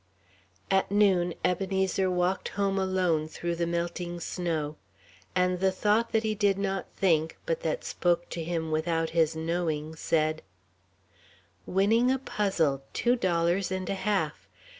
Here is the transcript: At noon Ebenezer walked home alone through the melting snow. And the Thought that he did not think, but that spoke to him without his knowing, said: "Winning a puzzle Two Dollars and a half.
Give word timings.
At 0.71 0.89
noon 0.89 1.35
Ebenezer 1.45 2.09
walked 2.09 2.49
home 2.57 2.79
alone 2.79 3.27
through 3.27 3.55
the 3.55 3.67
melting 3.67 4.19
snow. 4.19 4.75
And 5.35 5.59
the 5.59 5.71
Thought 5.71 6.11
that 6.11 6.23
he 6.23 6.33
did 6.33 6.57
not 6.57 6.87
think, 6.97 7.37
but 7.45 7.59
that 7.61 7.83
spoke 7.83 8.27
to 8.29 8.43
him 8.43 8.71
without 8.71 9.11
his 9.11 9.35
knowing, 9.35 9.95
said: 9.95 10.41
"Winning 11.67 12.09
a 12.09 12.17
puzzle 12.17 12.81
Two 12.93 13.15
Dollars 13.15 13.71
and 13.71 13.87
a 13.91 13.93
half. 13.93 14.47